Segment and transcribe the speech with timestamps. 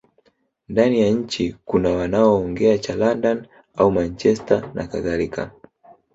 [0.69, 5.51] Ndani ya nchi kuna wanaoongea cha London au Manchester nakadhalika